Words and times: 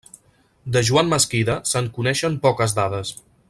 De 0.77 0.81
Joan 0.87 1.11
Mesquida 1.11 1.59
se'n 1.73 1.91
coneixen 1.99 2.39
poques 2.47 2.75
dades. 2.83 3.17